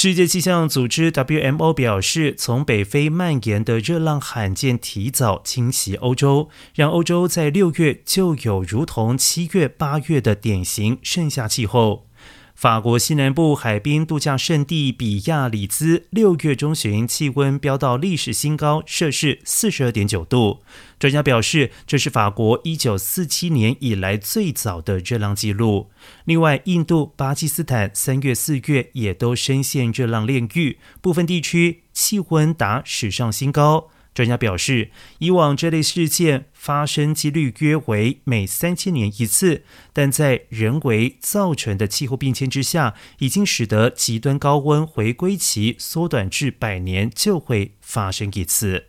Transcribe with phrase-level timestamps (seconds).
[0.00, 12.07] 世界气象组织 （WMO） 表示，从北非蔓延的热浪罕见提早侵袭欧洲，让欧洲在六月就有如同七月、八月的典型盛夏气候。
[12.58, 20.58] 法国西南部海滨度假胜地比亚里兹六月中旬气温飙到历史新高，摄氏四十二点九度。
[20.98, 25.90] 专家表示，这是法国一九四七年以来最早的热浪记录。
[26.24, 33.90] 另外，印度、巴基斯坦三月、四月也都深陷热浪炼狱，部分地区气温达史上新高。
[34.14, 48.86] 专家表示，以往这类事件发生几率约为每三千年一次，但在人为造成的气候变迁之下，已经使得极端高温回归期缩短至百年就会发生一次。